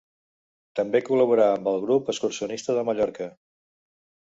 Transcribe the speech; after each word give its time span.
També 0.79 1.01
col·laborà 1.09 1.45
amb 1.57 1.69
el 1.73 1.77
Grup 1.85 2.11
Excursionista 2.15 2.79
de 2.79 2.87
Mallorca. 2.91 3.31